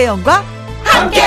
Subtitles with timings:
[0.00, 0.42] 김혜영과
[0.82, 1.20] 함께.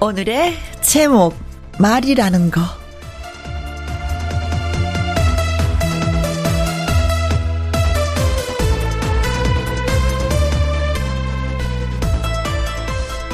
[0.00, 1.36] 오늘의 제목
[1.78, 2.60] 말이라는 거.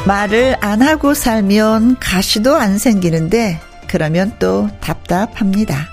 [0.07, 5.91] 말을 안 하고 살면 가시도 안 생기는데 그러면 또 답답합니다.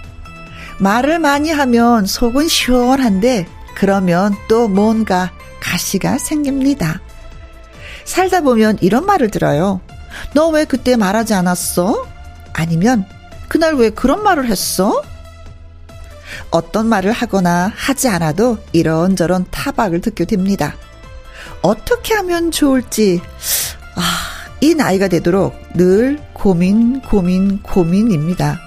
[0.78, 3.46] 말을 많이 하면 속은 시원한데
[3.76, 7.02] 그러면 또 뭔가 가시가 생깁니다.
[8.06, 9.82] 살다 보면 이런 말을 들어요.
[10.34, 12.08] 너 왜 그때 말하지 않았어?
[12.54, 13.04] 아니면
[13.50, 15.04] 그날 왜 그런 말을 했어?
[16.52, 20.74] 어떤 말을 하거나 하지 않아도 이런저런 타박을 듣게 됩니다.
[21.62, 23.59] 어떻게 하면 좋을지 아,
[24.62, 28.60] 이 나이가 되도록 늘 고민, 고민, 고민입니다.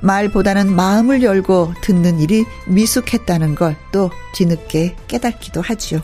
[0.00, 6.02] 말보다는 마음을 열고 듣는 일이 미숙했다는 걸 또 뒤늦게 깨닫기도 하지요.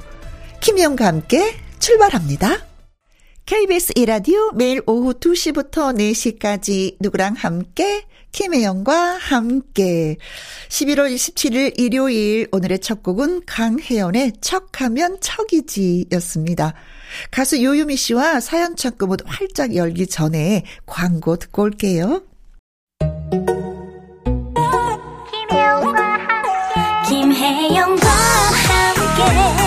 [0.60, 2.58] 김희영과 함께 출발합니다.
[3.46, 10.16] KBS 이라디오 매일 오후 2시부터 4시까지 누구랑 함께 김혜영과 함께
[10.68, 16.74] 11월 27일 일요일 오늘의 첫 곡은 강혜연의 척하면 척이지 였습니다.
[17.30, 22.22] 가수 요유미 씨와 사연 창구 모두 활짝 열기 전에 광고 듣고 올게요.
[27.08, 29.59] 김혜영과 함께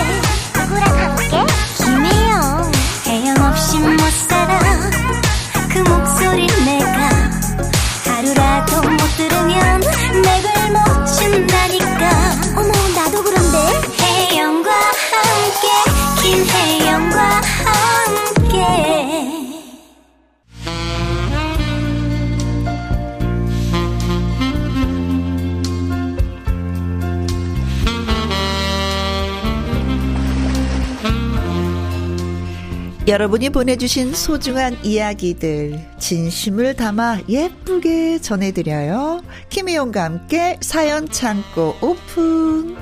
[33.14, 39.22] 여러분이 보내주신 소중한 이야기들 진심을 담아 예쁘게 전해드려요.
[39.50, 42.76] 김혜영과 함께 사연 창고 오픈.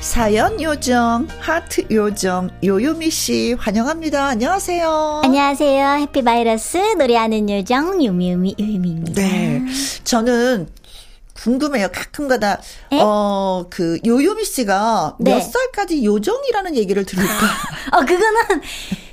[0.00, 4.26] 사연 요정, 하트 요정, 요요미 씨 환영합니다.
[4.26, 5.22] 안녕하세요.
[5.24, 5.88] 안녕하세요.
[6.02, 9.12] 해피바이러스 노래하는 요정 요미요미 요미입니다.
[9.20, 9.62] 네.
[10.04, 10.68] 저는
[11.40, 11.88] 궁금해요.
[11.92, 12.60] 가끔가다
[12.92, 15.40] 어 그 요요미 씨가 몇 네.
[15.40, 17.32] 살까지 요정이라는 얘기를 들을까?
[17.92, 18.62] 어 그거는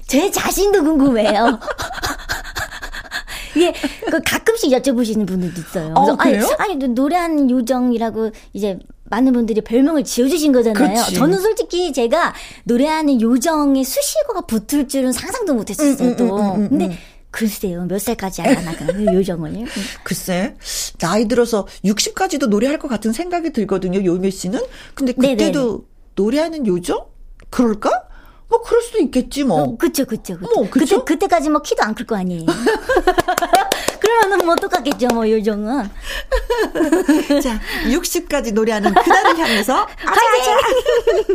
[0.07, 1.59] 제 자신도 궁금해요.
[3.57, 3.73] 예,
[4.11, 5.93] 그 가끔씩 여쭤보시는 분들도 있어요.
[5.95, 6.15] 어?
[6.19, 10.95] 아니, 아니 노래하는 요정이라고 이제 많은 분들이 별명을 지어주신 거잖아요.
[11.03, 11.15] 그치.
[11.15, 12.33] 저는 솔직히 제가
[12.65, 16.09] 노래하는 요정의 수식어가 붙을 줄은 상상도 못했었어요.
[16.09, 16.35] 음, 음, 또.
[16.35, 16.97] 음, 음, 음, 근데 음.
[17.41, 19.65] 글쎄요, 몇 살까지 알아나 그 요정을.
[20.03, 20.55] 글쎄,
[20.97, 24.59] 나이 들어서 60까지도 노래할 것 같은 생각이 들거든요, 요미 씨는.
[24.95, 27.05] 근데 그때도 노래하는 요정?
[27.51, 28.05] 그럴까?
[28.49, 29.61] 뭐, 그럴 수도 있겠지, 뭐.
[29.61, 30.51] 어, 그쵸, 그쵸, 그쵸.
[30.55, 31.03] 뭐, 그쵸?
[31.05, 32.45] 그때, 그때까지 뭐 키도 안 클 거 아니에요.
[33.99, 35.83] 그러면은 뭐 똑같겠죠, 뭐, 요정은.
[37.43, 39.75] 자, 60까지 노래하는 그날을 향해서.
[39.83, 40.57] 아자, 아자.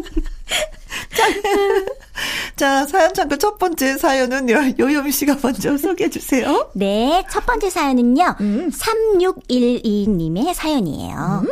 [2.57, 6.71] 자, 사연 창고 첫 번째 사연은 요, 요요미 씨가 먼저 소개해 주세요.
[6.75, 8.71] 네, 첫 번째 사연은요, 음.
[8.71, 11.45] 3612님의 사연이에요.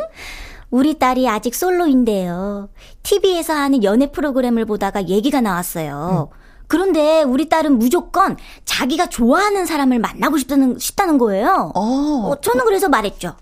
[0.69, 2.69] 우리 딸이 아직 솔로인데요.
[3.03, 6.29] TV에서 하는 연애 프로그램을 보다가 얘기가 나왔어요.
[6.67, 11.73] 그런데 우리 딸은 무조건 자기가 좋아하는 사람을 만나고 싶다는, 싶다는 거예요.
[11.75, 11.81] 어.
[11.81, 13.35] 어, 저는 그래서 말했죠.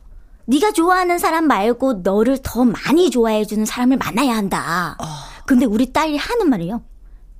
[0.45, 4.97] 네가 좋아하는 사람 말고 너를 더 많이 좋아해주는 사람을 만나야 한다.
[5.49, 6.83] 근데 우리 딸이 하는 말이요.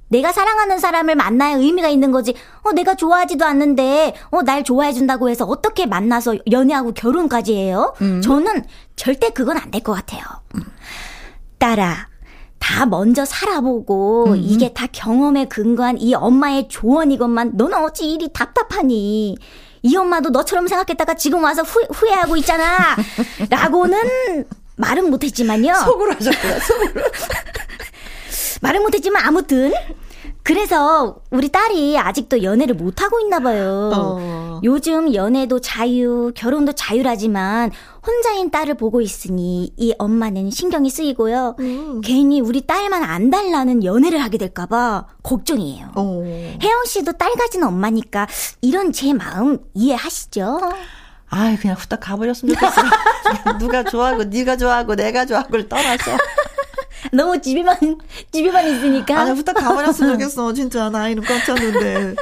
[0.07, 2.33] 내가 사랑하는 사람을 만나야 의미가 있는 거지.
[2.63, 7.93] 어, 내가 좋아하지도 않는데, 어, 날 좋아해준다고 해서 어떻게 만나서 연애하고 결혼까지 해요?
[8.21, 8.63] 저는
[8.95, 10.23] 절대 그건 안 될 것 같아요.
[10.55, 10.63] 음.
[11.59, 12.07] 딸아,
[12.57, 19.37] 다 먼저 살아보고, 이게 다 경험에 근거한 이 엄마의 조언이건만, 너는 어찌 일이 답답하니?
[19.83, 22.95] 이 엄마도 너처럼 생각했다가 지금 와서 후, 후회하고 있잖아.
[23.51, 24.45] 라고는
[24.77, 25.75] 말은 못했지만요.
[25.85, 27.03] 속으로 하셨구나, 속으로.
[28.61, 29.71] 말은 못했지만 아무튼
[30.43, 33.91] 그래서 우리 딸이 아직도 연애를 못 하고 있나 봐요.
[33.93, 34.61] 어.
[34.63, 37.71] 요즘 연애도 자유, 결혼도 자유라지만
[38.05, 41.55] 혼자인 딸을 보고 있으니 이 엄마는 신경이 쓰이고요.
[41.59, 42.01] 음.
[42.01, 45.91] 괜히 우리 딸만 안 달라는 연애를 하게 될까봐 걱정이에요.
[45.95, 46.23] 어.
[46.61, 48.27] 혜영 씨도 딸 가진 엄마니까
[48.61, 50.59] 이런 제 마음 이해하시죠?
[51.31, 52.81] 아이, 그냥 후딱 가버렸으면 좋겠어.
[53.59, 56.17] 누가 좋아하고, 네가 좋아하고, 내가 좋아하고를 떠나서.
[57.11, 57.77] 너무 집에만
[58.31, 59.19] 집에만 있으니까.
[59.19, 60.53] 아니, 후딱 가버렸으면 좋겠어.
[60.53, 62.15] 진짜, 나이는 꽉 찼는데.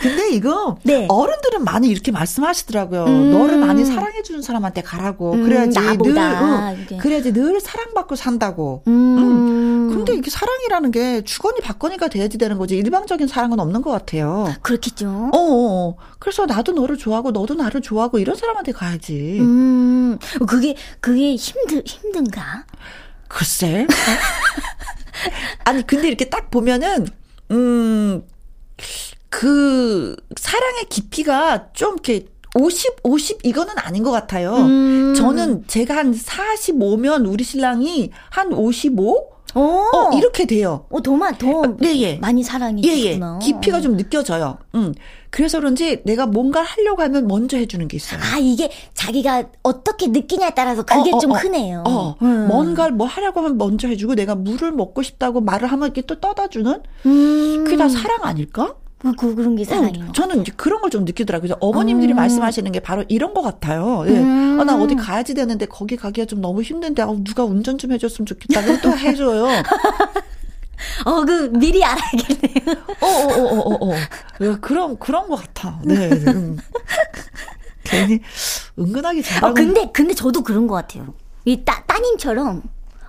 [0.00, 1.06] 근데 이거 네.
[1.08, 3.04] 어른들은 많이 이렇게 말씀하시더라고요.
[3.04, 3.32] 음.
[3.32, 5.32] 너를 많이 사랑해 주는 사람한테 가라고.
[5.32, 8.82] 음, 그래야지 늘 응, 그래야지 늘 사랑받고 산다고.
[8.86, 8.92] 음.
[9.18, 9.90] 음.
[9.92, 12.76] 근데 이게 사랑이라는 게 주거니 받거니가 돼야지 되는 거지.
[12.76, 14.54] 일방적인 사랑은 없는 것 같아요.
[14.62, 15.30] 그렇겠죠.
[15.32, 15.96] 어, 어.
[16.20, 19.38] 그래서 나도 너를 좋아하고 너도 나를 좋아하고 이런 사람한테 가야지.
[19.40, 20.18] 음.
[20.46, 22.66] 그게 그게 힘들 힘든가?
[23.28, 23.86] 글쎄.
[25.64, 27.06] 아니 근데 이렇게 딱 보면은
[27.50, 28.22] 음.
[29.28, 34.54] 그 사랑의 깊이가 좀 이렇게 50, 50 이거는 아닌 것 같아요.
[34.56, 35.14] 음.
[35.14, 39.37] 저는 제가 한 45면 우리 신랑이 한 55?
[39.54, 39.60] 오.
[39.60, 40.84] 어, 이렇게 돼요.
[40.90, 42.16] 어, 더, 마, 더 어, 네, 예.
[42.16, 43.20] 많이 사랑이 예, 예.
[43.40, 44.58] 깊이가 좀 느껴져요.
[44.74, 44.94] 음.
[45.30, 48.20] 그래서 그런지 내가 뭔가 하려고 하면 먼저 해주는 게 있어요.
[48.20, 51.84] 아, 이게 자기가 어떻게 느끼냐에 따라서 그게 어, 어, 좀 어, 크네요.
[51.86, 52.46] 어, 음.
[52.48, 56.48] 뭔가를 뭐 하려고 하면 먼저 해주고 내가 물을 먹고 싶다고 말을 하면 이렇게 또 떠다
[56.48, 56.82] 주는?
[57.06, 57.64] 음.
[57.64, 58.74] 그게 다 사랑 아닐까?
[58.98, 60.06] 그, 그, 그런 게 사랑이요.
[60.08, 61.52] 응, 저는 이제 그런 걸 좀 느끼더라고요.
[61.60, 62.16] 어머님들이 음.
[62.16, 64.04] 말씀하시는 게 바로 이런 것 같아요.
[64.08, 64.12] 예.
[64.18, 64.58] 음.
[64.58, 68.26] 아, 나 어디 가야지 되는데 거기 가기가 좀 너무 힘든데, 아, 누가 운전 좀 해줬으면
[68.26, 68.62] 좋겠다.
[68.62, 69.46] 그럼 또 해줘요.
[71.04, 72.76] 어, 그, 미리 알아야겠네요.
[73.00, 73.94] 어, 어, 어, 어, 어, 어.
[74.40, 75.78] 예, 그런, 그런 것 같아.
[75.84, 76.08] 네.
[76.10, 76.56] 음.
[77.84, 78.20] 괜히
[78.78, 79.46] 은근하게 잘하고.
[79.48, 81.14] 어, 근데, 근데 저도 그런 것 같아요.
[81.44, 82.62] 이 따, 따님처럼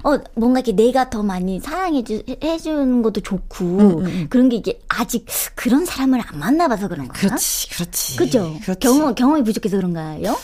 [0.04, 4.28] 어, 뭔가 이렇게 내가 더 많이 사랑해 주, 해주는 것도 좋고, 음, 음, 음.
[4.30, 5.26] 그런 게 이게 아직
[5.56, 7.20] 그런 사람을 안 만나봐서 그런 거야.
[7.20, 8.18] 그렇지, 그렇지.
[8.18, 8.56] 그죠?
[8.80, 10.36] 경험, 경험이 부족해서 그런가요?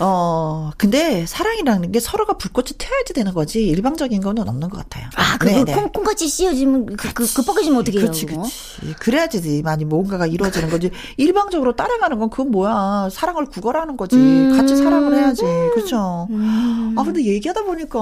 [0.00, 5.08] 어, 근데 사랑이라는 게 서로가 불꽃이 튀어야지 되는 거지 일방적인 거는 없는 것 같아요.
[5.16, 8.06] 아, 그거 콩, 콩같이 씌워지면, 그, 그, 그 뻐겨지면 어떻게 해요?
[8.06, 8.94] 그렇지, 그렇지.
[9.00, 10.90] 그래야지 많이 뭔가가 이루어지는 거지.
[11.16, 13.08] 일방적으로 따라가는 건 그건 뭐야.
[13.10, 14.16] 사랑을 구걸하는 거지.
[14.16, 14.56] 음.
[14.56, 15.42] 같이 사랑을 해야지.
[15.74, 16.28] 그렇죠.
[16.30, 16.94] 음.
[16.96, 17.98] 아, 근데 얘기하다 보니까.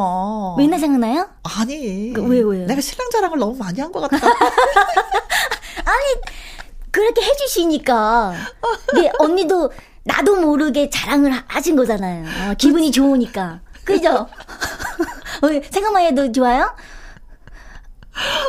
[0.59, 1.29] 맨날 생각나요?
[1.43, 2.13] 아니.
[2.13, 2.67] 그, 왜, 왜?
[2.67, 4.27] 내가 신랑 자랑을 너무 많이 한 것 같다.
[5.87, 6.21] 아니,
[6.91, 8.35] 그렇게 해주시니까.
[8.95, 9.71] 네, 언니도
[10.07, 12.25] 나도 모르게 자랑을 하신 거잖아요.
[12.25, 13.61] 어, 기분이 좋으니까.
[13.85, 14.11] 그죠?
[15.43, 16.75] 어, 생각만 해도 좋아요?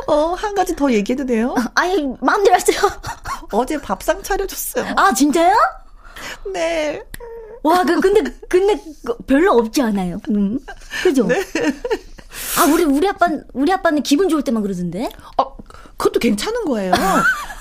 [0.07, 1.55] 어, 한 가지 더 얘기해도 돼요?
[1.75, 2.79] 아니, 마음대로 하세요.
[3.51, 4.93] 어제 밥상 차려줬어요.
[4.95, 5.53] 아, 진짜요?
[6.53, 7.03] 네.
[7.63, 8.81] 와, 그, 근데, 근데,
[9.25, 10.21] 별로 없지 않아요.
[10.29, 10.59] 음.
[11.03, 11.25] 그죠?
[11.25, 11.43] 네.
[12.59, 15.09] 아, 우리, 우리 아빠, 우리 아빠는 기분 좋을 때만 그러던데?
[15.37, 15.57] 어,
[15.97, 16.93] 그것도 괜찮은 거예요.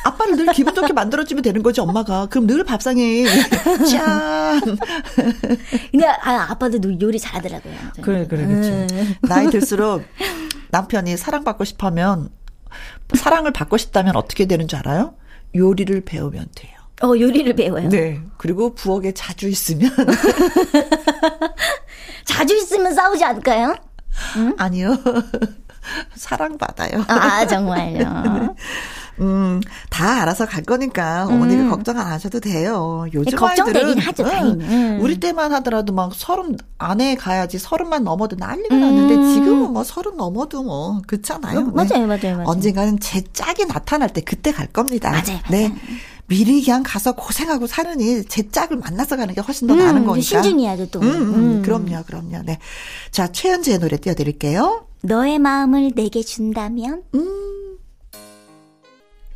[0.04, 2.26] 아빠를 늘 기분 좋게 만들어주면 되는 거지, 엄마가.
[2.26, 3.24] 그럼 늘 밥상에,
[3.90, 4.60] 짠!
[5.90, 7.74] 근데, 아, 아빠도 요리 잘하더라고요.
[8.02, 8.86] 그래, 그래, 그렇죠.
[9.22, 10.04] 나이 들수록
[10.70, 12.28] 남편이 사랑받고 싶으면,
[13.14, 15.14] 사랑을 받고 싶다면 어떻게 되는 줄 알아요?
[15.54, 16.72] 요리를 배우면 돼요.
[17.02, 17.88] 어, 요리를 배워요?
[17.88, 18.20] 네.
[18.38, 19.90] 그리고 부엌에 자주 있으면.
[22.24, 23.74] 자주 있으면 싸우지 않을까요?
[24.36, 24.54] 응?
[24.58, 24.96] 아니요.
[26.14, 27.04] 사랑받아요.
[27.08, 27.98] 아, 정말요?
[27.98, 28.48] 네.
[29.18, 31.70] 음, 다 알아서 갈 거니까 어머니가 음.
[31.70, 33.06] 걱정 안 하셔도 돼요.
[33.14, 34.98] 요즘 걱정되긴 아이들은 하죠, 응, 음.
[35.00, 38.80] 우리 때만 하더라도 막 서른 안에 가야지 서른만 넘어도 난리가 음.
[38.80, 41.60] 났는데 지금은 뭐 서른 넘어도 뭐 그렇잖아요.
[41.60, 41.72] 네.
[41.72, 42.44] 맞아요, 맞아요, 맞아요.
[42.44, 45.10] 언젠가는 제 짝이 나타날 때 그때 갈 겁니다.
[45.10, 45.68] 맞아요, 네.
[45.68, 45.68] 맞아요.
[45.68, 45.74] 네.
[46.28, 50.22] 미리 그냥 가서 고생하고 사느니 제 짝을 만나서 가는 게 훨씬 더 음, 나은 거니까.
[50.22, 51.00] 신중해야죠 또.
[51.00, 51.62] 음, 음, 음.
[51.62, 52.42] 그럼요, 그럼요.
[52.44, 52.58] 네.
[53.12, 54.86] 자, 최현재의 노래 띄워드릴게요.
[55.06, 57.02] 너의 마음을 내게 준다면.
[57.14, 57.78] 음.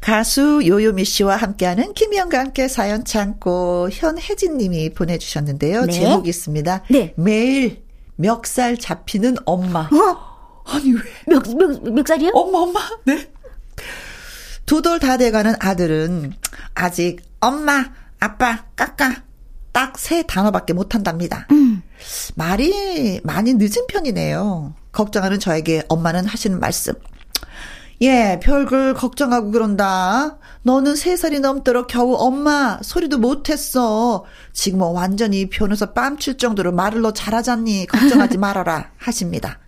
[0.01, 5.85] 가수 요요미 씨와 함께하는 김희영과 함께 사연 창고 현혜진 님이 보내주셨는데요.
[5.87, 5.93] 네.
[5.93, 6.85] 제목이 있습니다.
[6.91, 7.15] 네.
[7.17, 7.85] 매일
[8.17, 9.81] 멱살 잡히는 엄마.
[9.81, 10.65] 어?
[10.67, 11.01] 아니 왜?
[11.27, 12.31] 멱, 멱, 멱살이요?
[12.35, 12.81] 엄마, 엄마.
[13.05, 13.31] 네.
[14.67, 16.33] 두 돌 다 돼가는 아들은
[16.75, 19.23] 아직 엄마, 아빠, 까까
[19.73, 21.47] 딱 세 단어밖에 못한답니다.
[21.51, 21.83] 음.
[22.37, 24.75] 말이 많이 늦은 편이네요.
[24.93, 26.95] 걱정하는 저에게 엄마는 하시는 말씀.
[28.03, 30.39] 예, 별걸 걱정하고 그런다.
[30.63, 34.25] 너는 세 살이 넘도록 겨우 엄마 소리도 못했어.
[34.55, 37.87] 지금 뭐 완전히 변호사 뺨칠 정도로 말을 너 잘하잖니.
[37.87, 38.91] 걱정하지 말아라.
[38.97, 39.59] 하십니다.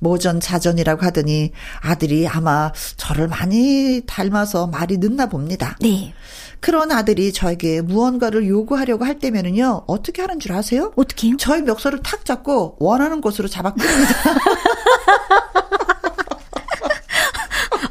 [0.00, 5.76] 모전 자전이라고 하더니 아들이 아마 저를 많이 닮아서 말이 늦나 봅니다.
[5.80, 6.12] 네.
[6.58, 10.92] 그런 아들이 저에게 무언가를 요구하려고 할 때면은요, 어떻게 하는 줄 아세요?
[10.96, 11.36] 어떻게요?
[11.38, 14.14] 저희 멱살을 탁 잡고 원하는 곳으로 잡아 끕니다.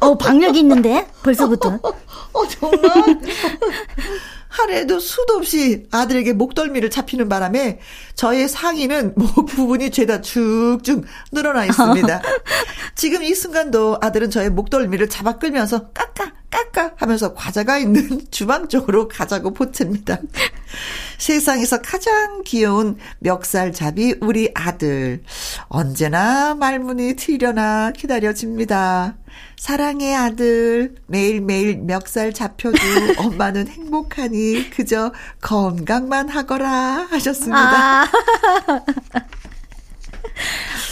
[0.00, 1.06] 어, 박력 있는데?
[1.22, 1.78] 벌써부터.
[2.32, 3.20] 어, 정말?
[4.60, 7.80] 하루에도 수도 없이 아들에게 목덜미를 잡히는 바람에
[8.14, 12.22] 저의 상의는 목 부분이 죄다 쭉쭉 늘어나 있습니다.
[12.94, 19.08] 지금 이 순간도 아들은 저의 목덜미를 잡아 끌면서 까까 까까 하면서 과자가 있는 주방 쪽으로
[19.08, 20.18] 가자고 보챕니다.
[21.18, 25.22] 세상에서 가장 귀여운 멱살잡이 우리 아들.
[25.68, 29.14] 언제나 말문이 트려나 기다려집니다.
[29.56, 32.78] 사랑해 아들 매일매일 멱살 잡혀도
[33.18, 38.02] 엄마는 행복하니 그저 건강만 하거라 하셨습니다.
[38.02, 38.06] 아.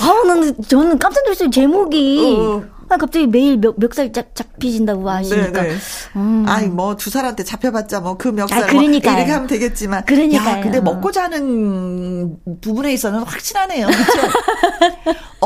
[0.01, 1.51] 아, 나는 저는 깜짝 놀랐어요.
[1.51, 2.37] 제목이.
[2.39, 2.79] 어.
[2.91, 5.63] 아, 갑자기 매일 멱, 멱살 잡, 잡히신다고 하시니까.
[5.63, 5.77] 네, 네.
[6.17, 6.45] 음.
[6.49, 8.65] 아니, 뭐, 두 살한테 잡혀봤자 뭐, 그 멱살.
[8.65, 9.11] 아, 그러니까.
[9.11, 10.05] 뭐 이렇게 하면 되겠지만.
[10.07, 10.59] 그러니까.
[10.59, 13.89] 야, 근데 먹고 자는 부분에 있어서는 확실하네요.
[13.89, 15.19] 그쵸?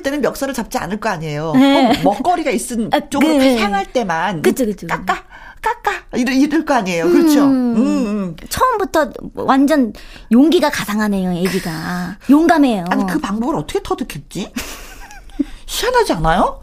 [0.00, 1.52] 부를 때는 멱살을 잡지 않을 거 아니에요.
[1.54, 2.02] 네.
[2.02, 3.58] 먹거리가 있은 아, 쪽으로 네.
[3.58, 4.42] 향할 때만.
[4.42, 4.86] 그쵸, 그쵸.
[4.86, 5.24] 깎아.
[5.62, 7.04] 깎아 이럴, 이럴 거 아니에요.
[7.04, 7.44] 그렇죠?
[7.44, 8.36] 음, 음, 음.
[8.48, 9.92] 처음부터 완전
[10.32, 12.16] 용기가 가상하네요, 애기가.
[12.30, 12.86] 용감해요.
[12.88, 14.52] 아니, 그 방법을 어떻게 터득했지?
[15.66, 16.62] 희한하지 않아요?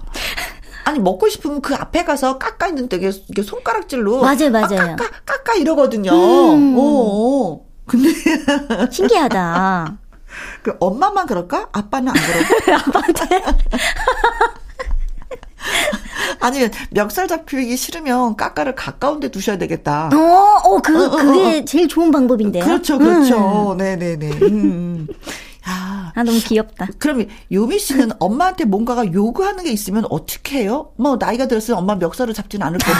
[0.83, 4.95] 아니 먹고 싶으면 그 앞에 가서 깎아 있는 되게 이게 손가락질로 맞아요, 맞아요.
[4.95, 6.11] 깎아 깎아 이러거든요.
[6.11, 6.77] 음.
[6.77, 8.09] 오, 근데
[8.89, 9.97] 신기하다.
[10.67, 11.69] 그 엄마만 그럴까?
[11.71, 12.75] 아빠는 안 그러고?
[12.89, 13.41] 아빠한테.
[16.41, 20.09] 아니면 멱살 잡히기 싫으면 까까를 가까운 데 두셔야 되겠다.
[20.13, 20.17] 어,
[20.65, 22.65] 어, 그, 어, 어, 그게 어, 제일 좋은 방법인데요.
[22.65, 23.71] 그렇죠, 그렇죠.
[23.71, 23.77] 음.
[23.77, 24.29] 네 네 네.
[24.41, 25.07] 음.
[25.67, 25.71] 음.
[25.71, 26.87] 아, 아 너무 귀엽다.
[26.97, 30.91] 그럼 요미 씨는 엄마한테 뭔가가 요구하는 게 있으면 어떻게 해요?
[30.97, 32.97] 뭐 나이가 들었으면 엄마 멱살을 잡지는 않을 거고.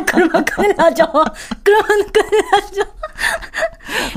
[0.06, 1.06] 그러면 큰일 나죠.
[1.62, 2.82] 그러면 큰일 나죠.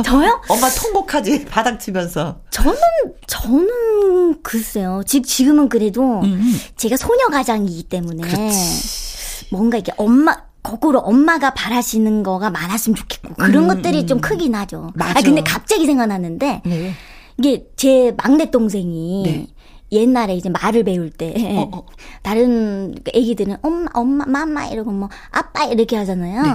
[0.04, 0.42] 저요?
[0.48, 2.40] 엄마 통곡하지 바닥 치면서.
[2.50, 2.80] 저는
[3.28, 5.04] 저는 글쎄요.
[5.06, 6.60] 지, 지금은 그래도 음.
[6.78, 9.48] 제가 소녀 가장이기 때문에 그렇지.
[9.52, 14.92] 뭔가 이게 엄마 거꾸로 엄마가 바라시는 거가 많았으면 좋겠고 그런 음, 것들이 좀 크긴 하죠.
[14.96, 15.20] 맞아.
[15.20, 16.94] 아 근데 갑자기 생각나는데 네.
[17.44, 19.48] 이게 제 막내 동생이 네.
[19.92, 21.86] 옛날에 이제 말을 배울 때 어, 어.
[22.24, 26.42] 다른 애기들은 엄마 엄마 마마 이러고 뭐 아빠 이렇게 하잖아요.
[26.42, 26.50] 네.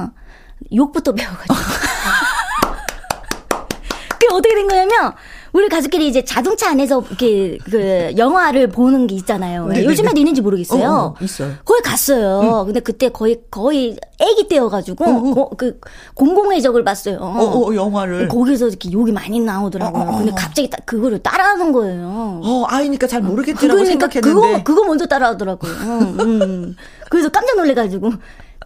[0.74, 1.54] 욕부터 배워가지고.
[4.08, 5.12] 그게 어떻게 된 거냐면
[5.52, 9.66] 우리 가족끼리 이제 자동차 안에서 이렇게 그 영화를 보는 게 있잖아요.
[9.66, 10.20] 네, 네 요즘에도 네.
[10.20, 10.88] 있는지 모르겠어요.
[10.88, 11.52] 어, 어, 있어요.
[11.64, 12.60] 거기 갔어요.
[12.60, 12.66] 응.
[12.66, 15.50] 근데 그때 거의 거의 아기 때여가지고 어, 어.
[15.56, 15.80] 그
[16.14, 17.18] 공공의 적을 봤어요.
[17.20, 20.18] 어, 어, 영화를 거기서 이렇게 욕이 많이 나오더라고요.
[20.18, 22.40] 근데 갑자기 딱 그거를 따라하는 거예요.
[22.42, 25.72] 어 아이니까 잘 모르겠더라고 그러니까 생각했는데 그거 그거 먼저 따라하더라고요.
[25.72, 26.76] 음, 음.
[27.08, 28.12] 그래서 깜짝 놀래가지고.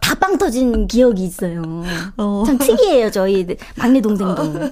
[0.03, 1.61] 다 빵 터진 기억이 있어요.
[2.17, 2.43] 어.
[2.45, 4.41] 참 특이해요, 저희 막내 동생도.
[4.41, 4.45] 어.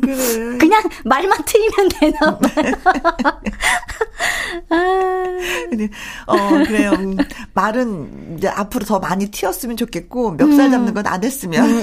[0.00, 0.58] 그래.
[0.58, 2.72] 그냥 말만 트이면 되나 봐요.
[4.70, 4.76] 아.
[6.26, 6.92] 어, 그래요.
[6.92, 7.16] 음,
[7.54, 10.70] 말은 이제 앞으로 더 많이 튀었으면 좋겠고, 멱살 음.
[10.70, 11.82] 잡는 건 안 했으면.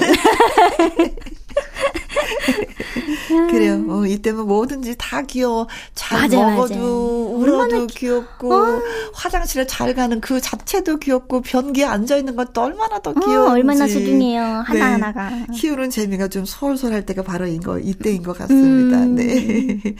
[3.32, 3.50] 음.
[3.50, 3.84] 그래요.
[3.88, 5.66] 어, 이때는 뭐든지 다 귀여워.
[5.94, 6.80] 잘 맞아, 먹어도 맞아.
[6.82, 8.80] 울어도 귀엽고 어.
[9.14, 13.36] 화장실에 잘 가는 그 자체도 귀엽고 변기에 앉아 있는 것도 얼마나 더 귀여운지.
[13.36, 14.42] 어, 얼마나 소중해요.
[14.42, 14.80] 하나 네.
[14.80, 15.30] 하나가.
[15.54, 18.98] 키우는 재미가 좀 솔솔할 때가 바로 이거 이때인 것 같습니다.
[18.98, 19.14] 음.
[19.16, 19.80] 네.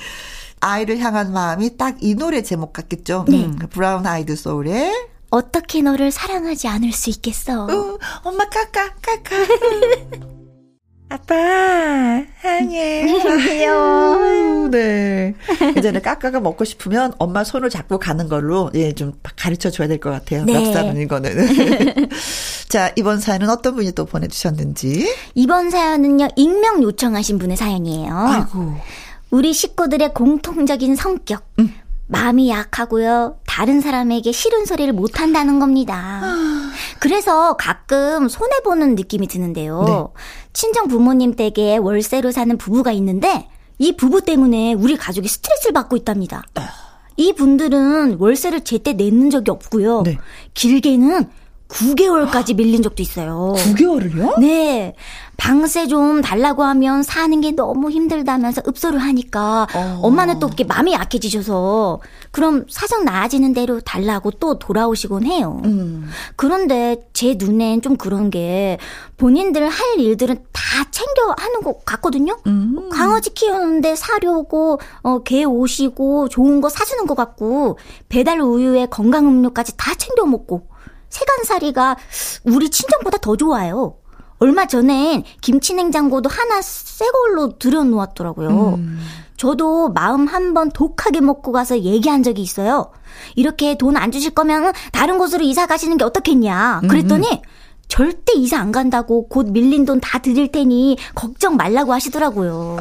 [0.61, 3.25] 아이를 향한 마음이 딱 이 노래 제목 같겠죠.
[3.29, 3.45] 네.
[3.47, 4.93] 음, 브라운 아이드 소울의
[5.31, 7.65] 어떻게 너를 사랑하지 않을 수 있겠어.
[7.65, 9.37] 어, 엄마 까까 까까.
[11.13, 11.35] 아빠,
[12.41, 13.05] 사랑해.
[13.47, 14.69] 귀여워.
[14.71, 15.35] 네.
[15.77, 20.11] 이제는 까까가 먹고 싶으면 엄마 손을 잡고 가는 걸로, 예, 좀 가르쳐 줘야 될 것
[20.11, 20.45] 같아요.
[20.47, 20.55] 네.
[20.55, 22.09] 멱살은 이거는.
[22.71, 25.07] 자, 이번 사연은 어떤 분이 또 보내주셨는지.
[25.35, 28.15] 이번 사연은요, 익명 요청하신 분의 사연이에요.
[28.17, 28.75] 아이고.
[29.31, 31.45] 우리 식구들의 공통적인 성격.
[31.59, 31.75] 음.
[32.13, 33.39] 마음이 약하고요.
[33.47, 36.21] 다른 사람에게 싫은 소리를 못 한다는 겁니다.
[37.01, 39.83] 그래서 가끔 손해보는 느낌이 드는데요.
[39.87, 40.23] 네.
[40.53, 46.45] 친정 부모님 댁에 월세로 사는 부부가 있는데 이 부부 때문에 우리 가족이 스트레스를 받고 있답니다.
[47.17, 50.03] 이 분들은 월세를 제때 내는 적이 없고요.
[50.03, 50.19] 네.
[50.53, 51.31] 길게는
[51.73, 53.55] 9개월까지 밀린 적도 있어요.
[53.57, 54.39] 9개월을요?
[54.41, 54.95] 네.
[55.37, 60.01] 방세 좀 달라고 하면 사는 게 너무 힘들다면서 읍소를 하니까 어.
[60.03, 62.01] 엄마는 또 이렇게 마음이 약해지셔서
[62.31, 65.61] 그럼 사정 나아지는 대로 달라고 또 돌아오시곤 해요.
[65.65, 66.09] 음.
[66.37, 68.79] 그런데 제 눈엔 좀 그런 게
[69.17, 72.39] 본인들 할 일들은 다 챙겨 하는 것 같거든요.
[72.47, 72.89] 음.
[72.93, 79.77] 강아지 키우는데 사려고 어, 개 오시고 좋은 거 사주는 것 같고 배달 우유에 건강 음료까지
[79.77, 80.72] 다 챙겨 먹고
[81.13, 81.97] 세간살이가
[82.45, 83.95] 우리 친정보다 더 좋아요.
[84.39, 88.75] 얼마 전엔 김치 냉장고도 하나 새 걸로 들여놓았더라고요.
[88.79, 88.99] 음.
[89.37, 92.91] 저도 마음 한 번 독하게 먹고 가서 얘기한 적이 있어요.
[93.37, 96.83] 이렇게 돈 안 주실 거면 다른 곳으로 이사 가시는 게 어떻겠냐.
[96.89, 97.39] 그랬더니 음.
[97.89, 102.79] 절대 이사 안 간다고 곧 밀린 돈 다 드릴 테니 걱정 말라고 하시더라고요.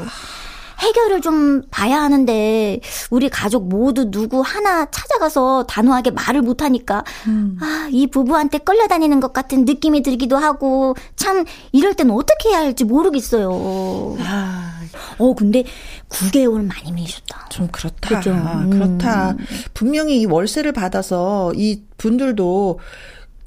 [0.82, 2.80] 해결을 좀 봐야 하는데
[3.12, 7.58] 우리 가족 모두 누구 하나 찾아가서 단호하게 말을 못 하니까 음.
[7.62, 12.84] 아, 이 부부한테 끌려다니는 것 같은 느낌이 들기도 하고 참 이럴 때는 어떻게 해야 할지
[12.84, 14.18] 모르겠어요.
[14.20, 14.82] 아,
[15.20, 15.64] 어, 근데
[16.10, 17.48] 9개월 많이 미셨다.
[17.50, 18.18] 좀 그렇다.
[18.18, 18.32] 그죠?
[18.32, 18.70] 음.
[18.72, 19.36] 그렇다.
[19.74, 22.80] 분명히 이 월세를 받아서 이 분들도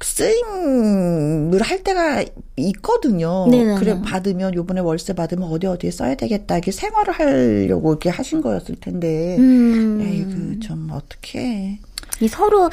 [0.01, 2.23] 쓰임을 할 때가
[2.57, 3.47] 있거든요.
[3.49, 3.79] 네네네.
[3.79, 6.57] 그래 받으면 요번에 월세 받으면 어디 어디에 써야 되겠다.
[6.57, 9.37] 이게 생활을 하려고 이렇게 하신 거였을 텐데.
[9.37, 10.01] 음.
[10.01, 11.79] 에이 그 좀 어떻게
[12.21, 12.69] 이 서로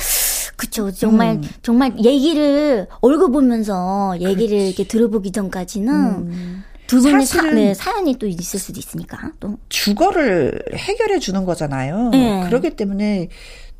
[0.57, 1.43] 그쵸 정말 음.
[1.63, 4.67] 정말 얘기를 얼굴 보면서 얘기를 그렇지.
[4.69, 6.63] 이렇게 들어보기 전까지는 음.
[6.87, 12.11] 두 분의 사, 네, 사연이 또 있을 수도 있으니까 또 주거를 해결해 주는 거잖아요.
[12.11, 12.45] 네.
[12.47, 13.29] 그렇기 때문에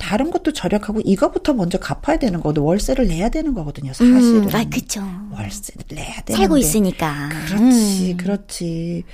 [0.03, 3.93] 다른 것도 절약하고 이거부터 먼저 갚아야 되는 거도 월세를 내야 되는 거거든요.
[3.93, 4.43] 사실은.
[4.43, 5.01] 음, 아, 그쵸.
[5.31, 7.29] 월세를 내야 되는 살고 있으니까.
[7.47, 8.17] 그렇지, 음.
[8.17, 9.05] 그렇지.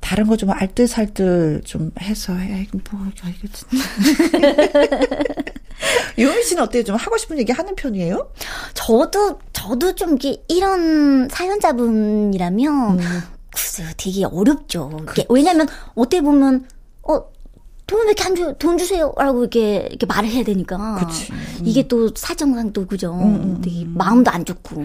[0.00, 2.66] 다른 거 좀 알뜰살뜰 좀 해서 해.
[2.90, 3.66] 뭐, 이거 진짜.
[6.18, 6.82] 유미 씨는 어때요?
[6.84, 8.32] 좀 하고 싶은 얘기 하는 편이에요?
[8.74, 13.20] 저도, 저도 좀 이게 이런 사연자분이라면, 음.
[13.54, 15.04] 글쎄요, 되게 어렵죠.
[15.28, 16.66] 왜냐면, 어떻게 보면,
[17.02, 17.24] 어,
[17.92, 18.54] 돈왜 이렇게 안 줘요?
[18.54, 19.12] 돈 주세요.
[19.18, 20.96] 라고 이렇게, 이렇게 말을 해야 되니까.
[20.98, 21.30] 그치.
[21.32, 21.38] 음.
[21.64, 23.12] 이게 또 사정상 또 그죠.
[23.12, 23.92] 음, 음, 되게 음.
[23.94, 24.84] 마음도 안 좋고.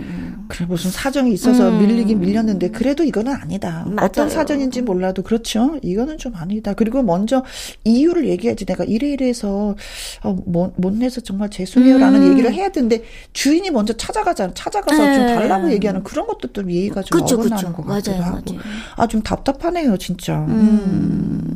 [0.49, 1.79] 그래, 무슨 사정이 있어서 음.
[1.79, 3.85] 밀리긴 밀렸는데, 그래도 이거는 아니다.
[3.87, 4.07] 맞아요.
[4.07, 5.77] 어떤 사정인지 몰라도 그렇죠.
[5.81, 6.73] 이거는 좀 아니다.
[6.73, 7.43] 그리고 먼저
[7.85, 8.65] 이유를 얘기해야지.
[8.65, 9.75] 내가 이래 이래서,
[10.23, 11.97] 어, 못, 못 내서 정말 죄송해요.
[11.97, 12.31] 라는 음.
[12.31, 14.53] 얘기를 해야 되는데, 주인이 먼저 찾아가자.
[14.53, 15.13] 찾아가서 네.
[15.15, 17.73] 좀 달라고 얘기하는 그런 것도 좀 예의가 좀 그쵸, 어긋나는 그쵸.
[17.73, 18.53] 것 같기도 맞아요, 하고.
[18.53, 18.61] 맞아요.
[18.97, 20.39] 아, 좀 답답하네요, 진짜.
[20.39, 21.55] 음.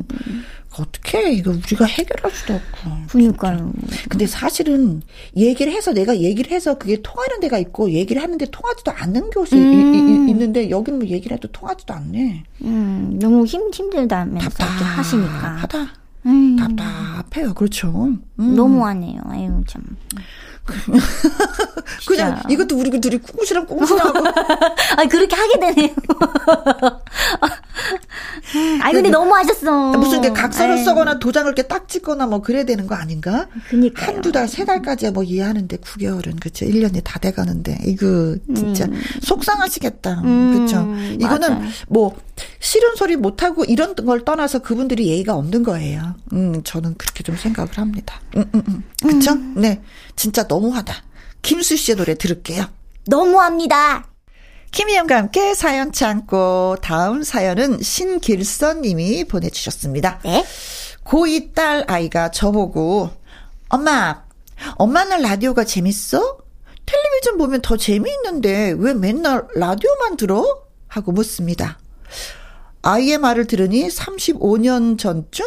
[0.78, 2.90] 어떻게 이거 우리가 해결할 수도 없고.
[3.08, 3.72] 그러니까요.
[4.08, 5.02] 근데 사실은
[5.36, 10.28] 얘기를 해서 내가 얘기를 해서 그게 통하는 데가 있고 얘기를 하는데 통하지도 않는 곳이 음.
[10.28, 12.44] 있는데 여기는 뭐 얘기를 해도 통하지도 않네.
[12.62, 15.56] 음, 너무 힘 힘들다면서 이렇게 하시니까.
[15.56, 15.88] 하다.
[16.26, 16.56] 음.
[16.56, 17.54] 답답해요.
[17.54, 17.88] 그렇죠.
[18.38, 18.56] 음.
[18.56, 19.20] 너무하네요.
[19.26, 19.82] 아유 참.
[22.06, 24.26] 그냥 이것도 우리 둘이 꿍시랑 꿍시랑 하고.
[24.28, 25.88] 아 그렇게 하게 되네요.
[28.82, 29.92] 아니 근데 너무 하셨어.
[29.98, 30.84] 무슨 게 각서를 에이.
[30.84, 33.46] 쓰거나 도장을 이렇게 딱 찍거나 뭐 그래야 되는 거 아닌가?
[33.70, 36.66] 그니까 한두 달, 세 달까지야 뭐 이해하는데 9개월은 그쵸.
[36.66, 39.00] 1년이 다 돼 가는데 이거 진짜 음.
[39.22, 40.22] 속상하시겠다.
[40.24, 40.78] 음, 그쵸.
[41.24, 41.66] 이거는 맞아.
[41.88, 42.16] 뭐
[42.58, 46.16] 싫은 소리 못 하고 이런 걸 떠나서 그분들이 예의가 없는 거예요.
[46.32, 48.20] 음, 저는 그렇게 좀 생각을 합니다.
[48.36, 48.82] 음, 음, 음.
[49.08, 49.32] 그쵸?
[49.32, 49.54] 음.
[49.56, 49.80] 네.
[50.16, 50.94] 진짜 너무하다.
[51.42, 52.64] 김수 씨의 노래 들을게요.
[53.06, 54.04] 너무합니다.
[54.72, 60.20] 김희영과 함께 사연 참고 다음 사연은 신길선 님이 보내주셨습니다.
[60.24, 60.44] 네?
[61.04, 63.10] 고2 딸 아이가 저보고
[63.68, 64.22] 엄마
[64.76, 66.38] 엄마는 라디오가 재밌어?
[66.86, 70.62] 텔레비전 보면 더 재미있는데 왜 맨날 라디오만 들어?
[70.88, 71.78] 하고 묻습니다.
[72.80, 75.46] 아이의 말을 들으니 35년 전쯤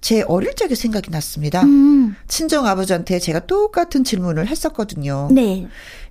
[0.00, 1.62] 제 어릴 적의 생각이 났습니다.
[1.62, 2.16] 음.
[2.28, 5.28] 친정 아버지한테 제가 똑같은 질문을 했었거든요.
[5.30, 5.68] 네.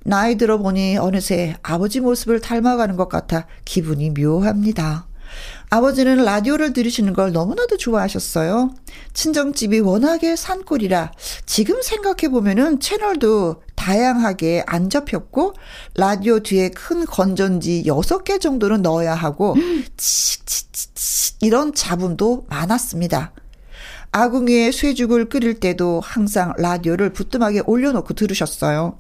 [0.08, 5.08] 나이 들어보니 어느새 아버지 모습을 닮아가는 것 같아 기분이 묘합니다.
[5.72, 8.70] 아버지는 라디오를 들으시는 걸 너무나도 좋아하셨어요.
[9.14, 11.12] 친정집이 워낙에 산골이라
[11.48, 15.54] 지금 생각해보면은 채널도 다양하게 안 접혔고,
[15.96, 19.56] 라디오 뒤에 큰 건전지 6개 정도는 넣어야 하고,
[19.98, 23.34] 치치치치 이런 잡음도 많았습니다.
[24.12, 29.00] 아궁이에 쇠죽을 끓일 때도 항상 라디오를 부뚜막에 올려놓고 들으셨어요.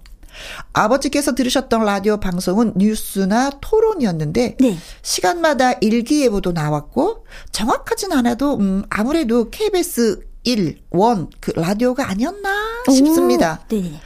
[0.73, 4.77] 아버지께서 들으셨던 라디오 방송은 뉴스나 토론이었는데 네.
[5.01, 13.61] 시간마다 일기예보도 나왔고 정확하진 않아도 음 아무래도 KBS 1, 1그 라디오가 아니었나 싶습니다.
[13.63, 13.99] 오, 네.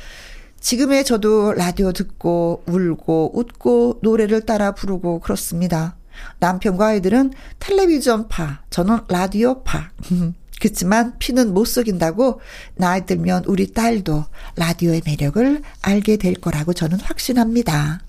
[0.59, 5.95] 지금의 저도 라디오 듣고 울고 웃고 노래를 따라 부르고 그렇습니다.
[6.39, 9.91] 남편과 아이들은 텔레비전파, 저는 라디오파.
[10.59, 12.41] 그렇지만 피는 못 속인다고
[12.75, 18.01] 나이 들면 우리 딸도 라디오의 매력을 알게 될 거라고 저는 확신합니다.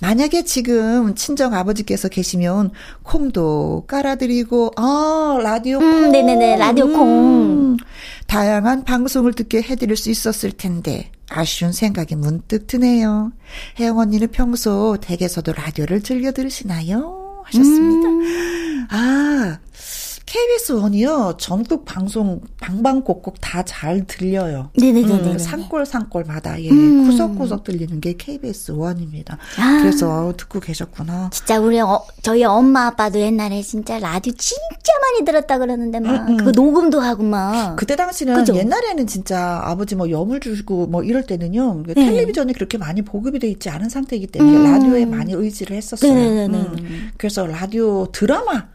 [0.00, 7.72] 만약에 지금 친정 아버지께서 계시면 콩도 깔아드리고 아 라디오 음, 콩, 음, 네네네 라디오 콩
[7.72, 7.76] 음,
[8.26, 13.32] 다양한 방송을 듣게 해드릴 수 있었을 텐데 아쉬운 생각이 문득 드네요.
[13.78, 17.42] 혜영 언니는 평소 댁에서도 라디오를 즐겨 들으시나요?
[17.44, 18.08] 하셨습니다.
[18.08, 18.86] 음.
[18.90, 19.58] 아
[20.34, 24.70] KBS 원이요 전국 방송 방방곡곡 다 잘 들려요.
[24.78, 25.12] 네네네.
[25.32, 27.04] 음, 산골 산골마다 예 음.
[27.04, 29.38] 구석구석 들리는 게 KBS 원입니다.
[29.58, 29.78] 아.
[29.80, 31.30] 그래서 듣고 계셨구나.
[31.32, 36.38] 진짜 우리 어, 저희 엄마 아빠도 옛날에 진짜 라디오 진짜 많이 들었다 그러는데 막 음,
[36.38, 36.44] 음.
[36.44, 37.74] 그 녹음도 하고 막.
[37.74, 38.54] 그때 당시는 그죠?
[38.54, 41.94] 옛날에는 진짜 아버지 뭐 염을 주고 뭐 이럴 때는요 네.
[41.94, 44.62] 텔레비전이 그렇게 많이 보급이 돼 있지 않은 상태이기 때문에 음.
[44.62, 46.14] 라디오에 많이 의지를 했었어요.
[46.14, 46.56] 네네네.
[46.58, 47.10] 음.
[47.16, 48.68] 그래서 라디오 드라마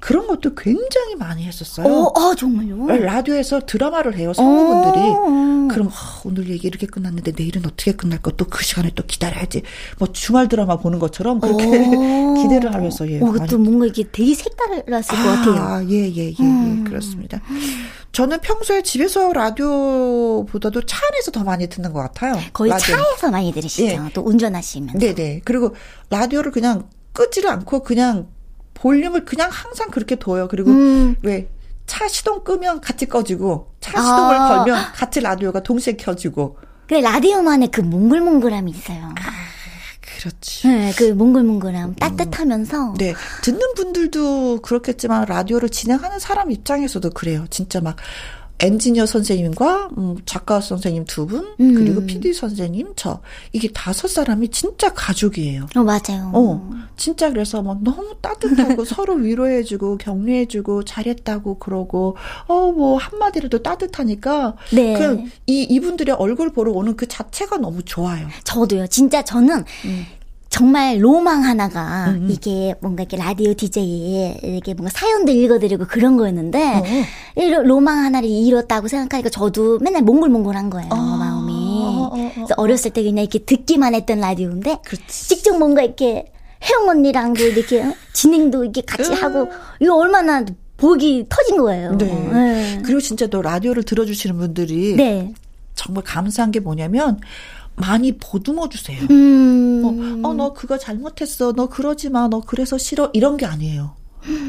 [0.00, 1.86] 그런 것도 굉장히 많이 했었어요.
[1.86, 2.86] 어, 아, 정말요?
[2.86, 5.04] 라디오에서 드라마를 해요, 성우분들이.
[5.04, 5.68] 어.
[5.70, 5.92] 그럼, 어,
[6.24, 9.62] 오늘 얘기 이렇게 끝났는데 내일은 어떻게 끝날 거또그 시간에 또 기다려야지.
[9.98, 12.34] 뭐 주말 드라마 보는 것처럼 그렇게 어.
[12.42, 13.20] 기대를 하면서, 예.
[13.20, 15.62] 어, 그것도 뭔가 이게 되게 색달랐을 아, 것 같아요.
[15.62, 16.84] 아, 예, 예, 예, 예, 음.
[16.84, 17.42] 그렇습니다.
[18.12, 22.34] 저는 평소에 집에서 라디오보다도 차 안에서 더 많이 듣는 것 같아요.
[22.54, 22.96] 거의 라디오.
[22.96, 23.84] 차에서 많이 들으시죠?
[23.84, 24.00] 예.
[24.14, 24.98] 또 운전하시면.
[24.98, 25.42] 네네.
[25.44, 25.74] 그리고
[26.08, 28.28] 라디오를 그냥 끄지를 않고 그냥
[28.80, 30.48] 볼륨을 그냥 항상 그렇게 둬요.
[30.48, 31.16] 그리고 음.
[31.22, 31.48] 왜
[31.90, 34.48] 차 시동 끄면 같이 꺼지고 차 시동을 아.
[34.48, 36.56] 걸면 같이 라디오가 동시에 켜지고.
[36.86, 39.06] 그래 라디오만의 그 몽글몽글함이 있어요.
[39.06, 39.30] 아,
[40.00, 40.68] 그렇지.
[40.68, 42.90] 네, 그 몽글몽글함 따뜻하면서.
[42.90, 42.94] 음.
[42.94, 43.12] 네,
[43.42, 47.46] 듣는 분들도 그렇겠지만 라디오를 진행하는 사람 입장에서도 그래요.
[47.50, 47.96] 진짜 막
[48.60, 51.74] 엔지니어 선생님과 음, 작가 선생님 두 분, 음.
[51.74, 53.20] 그리고 PD 선생님, 저.
[53.52, 55.66] 이게 다섯 사람이 진짜 가족이에요.
[55.74, 56.30] 어, 맞아요.
[56.34, 64.56] 어, 진짜 그래서 막 너무 따뜻하고 서로 위로해주고 격려해주고 잘했다고 그러고, 어, 뭐, 한마디라도 따뜻하니까.
[64.72, 64.94] 네.
[64.94, 68.28] 그, 이, 이분들의 얼굴 보러 오는 그 자체가 너무 좋아요.
[68.44, 68.86] 저도요.
[68.88, 70.06] 진짜 저는 음.
[70.50, 72.28] 정말 로망 하나가 음, 음.
[72.30, 76.82] 이게 뭔가 이렇게 라디오 디제이 이렇게 뭔가 사연도 읽어드리고 그런 거였는데
[77.38, 77.62] 어.
[77.62, 80.96] 로망 하나를 이뤘다고 생각하니까 저도 맨날 몽글몽글한 거예요 어.
[80.96, 85.28] 마음이 어, 어, 어, 그래서 어렸을 때 그냥 이렇게 듣기만 했던 라디오인데 그렇지.
[85.28, 86.32] 직접 뭔가 이렇게
[86.62, 89.48] 혜영 언니랑도 이렇게 진행도 이렇게 같이 하고
[89.80, 90.44] 이거 얼마나
[90.76, 91.96] 복이 터진 거예요.
[91.96, 92.06] 네.
[92.06, 92.82] 네.
[92.84, 95.32] 그리고 진짜 또 라디오를 들어주시는 분들이 네.
[95.74, 97.20] 정말 감사한 게 뭐냐면
[97.76, 99.00] 많이 보듬어 주세요.
[99.10, 100.20] 음.
[100.24, 101.52] 어, 어, 너 그거 잘못했어.
[101.52, 102.28] 너 그러지 마.
[102.28, 103.10] 너 그래서 싫어.
[103.12, 103.99] 이런 게 아니에요.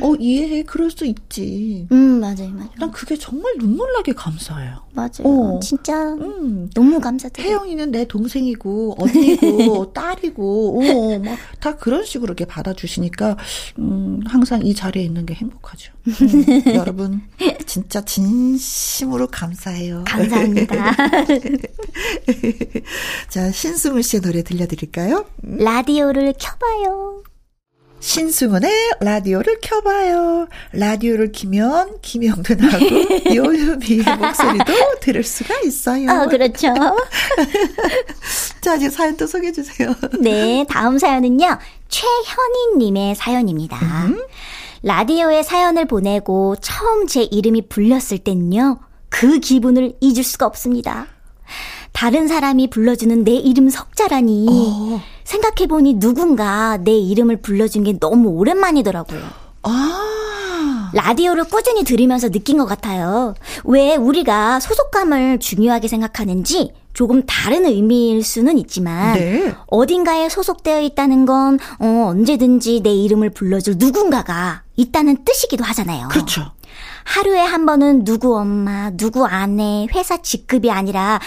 [0.02, 0.64] 어, 이해해.
[0.64, 1.88] 그럴 수 있지.
[1.92, 2.70] 음, 맞아요, 맞아요.
[2.80, 4.82] 난 그게 정말 눈물 나게 감사해요.
[4.94, 5.10] 맞아요.
[5.24, 5.60] 어.
[5.62, 6.14] 진짜.
[6.14, 6.70] 음.
[6.74, 7.50] 너무 감사드려요.
[7.50, 13.38] 혜영이는 내 동생이고, 언니고, 딸이고, 어, 막, 다 그런 식으로 이렇게 받아주시니까,
[13.80, 15.94] 음, 항상 이 자리에 있는 게 행복하죠.
[16.08, 16.12] 음,
[16.76, 17.22] 여러분,
[17.66, 20.04] 진짜 진심으로 감사해요.
[20.08, 20.96] 감사합니다.
[23.30, 25.26] 자, 신승훈 씨의 노래 들려드릴까요?
[25.42, 27.24] 라디오를 켜봐요.
[28.02, 30.48] 신승훈의 라디오를 켜봐요.
[30.74, 32.86] 라디오를 키면 김영근하고
[33.34, 36.10] 요요미의 목소리도 들을 수가 있어요.
[36.10, 36.74] 아, 그렇죠.
[38.62, 39.94] 자, 이제 사연 또 소개해 주세요.
[40.20, 41.60] 네, 다음 사연은요.
[41.88, 43.78] 최현희님의 사연입니다.
[44.08, 44.22] 음?
[44.84, 48.80] 라디오에 사연을 보내고 처음 제 이름이 불렸을 땐요.
[49.10, 51.08] 그 기분을 잊을 수가 없습니다.
[51.92, 54.48] 다른 사람이 불러주는 내 이름 석자라니.
[54.50, 55.02] 어.
[55.32, 59.22] 생각해보니 누군가 내 이름을 불러준 게 너무 오랜만이더라고요.
[59.63, 60.91] 아.
[60.94, 63.34] 라디오를 꾸준히 들으면서 느낀 것 같아요.
[63.63, 69.56] 왜 우리가 소속감을 중요하게 생각하는지 조금 다른 의미일 수는 있지만 네.
[69.67, 76.10] 어딘가에 소속되어 있다는 건 어, 언제든지 내 이름을 불러줄 누군가가 있다는 뜻이기도 하잖아요.
[76.10, 76.52] 그렇죠.
[77.06, 81.20] 하루에 한 번은 누구 엄마, 누구 아내, 회사 직급이 아니라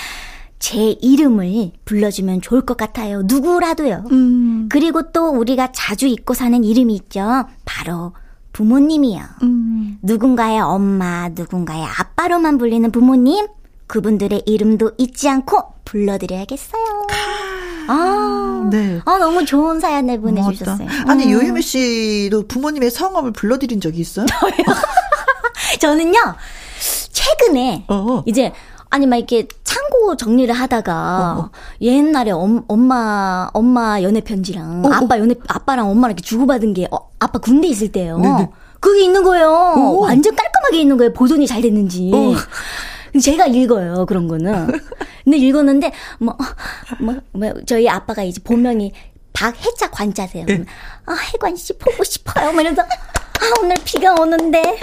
[0.64, 3.20] 제 이름을 불러주면 좋을 것 같아요.
[3.24, 4.04] 누구라도요.
[4.10, 4.66] 음.
[4.72, 7.44] 그리고 또 우리가 자주 잊고 사는 이름이 있죠.
[7.66, 8.14] 바로
[8.54, 9.20] 부모님이요.
[9.42, 9.98] 음.
[10.00, 13.46] 누군가의 엄마, 누군가의 아빠로만 불리는 부모님,
[13.88, 16.82] 그분들의 이름도 잊지 않고 불러드려야겠어요.
[17.88, 19.02] 아, 네.
[19.04, 20.88] 아, 너무 좋은 사연을 보내주셨어요.
[20.88, 21.12] 맞다.
[21.12, 21.32] 아니, 음.
[21.32, 24.24] 요유미 씨도 부모님의 성함을 불러드린 적이 있어요?
[25.78, 26.18] 저는요,
[27.12, 28.22] 최근에, 어.
[28.24, 28.54] 이제,
[28.94, 29.48] 아니 막 이렇게
[30.04, 31.50] 창고 정리를 하다가 어, 어.
[31.80, 36.86] 옛날에 엄, 엄마 엄마 연애 편지랑 어, 어, 아빠 연애 아빠랑 엄마랑 이렇게 주고받은 게
[36.90, 38.18] 어, 아빠 군대 있을 때요.
[38.18, 38.50] 네네.
[38.80, 39.74] 그게 있는 거예요.
[39.76, 40.00] 오.
[40.00, 41.12] 완전 깔끔하게 있는 거예요.
[41.14, 42.10] 보존이 잘 됐는지.
[42.14, 42.34] 어.
[43.18, 44.66] 제가 읽어요 그런 거는.
[45.24, 46.36] 근데 읽었는데 뭐,
[47.00, 48.92] 뭐, 뭐 저희 아빠가 이제 본명이
[49.32, 50.44] 박해자 관자세요.
[50.46, 50.64] 네.
[51.06, 52.52] 아 해관 씨 보고 싶어요.
[52.52, 54.78] 막 이러면서 아 오늘 비가 오는데